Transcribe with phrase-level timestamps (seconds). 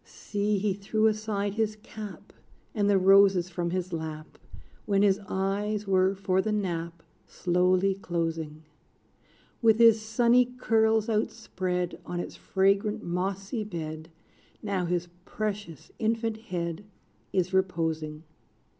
[0.03, 2.33] See, he threw aside his cap,
[2.73, 4.39] And the roses from his lap,
[4.87, 8.63] When his eyes were, for the nap, Slowly closing:
[9.61, 14.09] Wit his sunny curls outspread, On its fragrant mossy bed,
[14.63, 16.83] Now his precious infant head
[17.31, 18.23] Is reposing.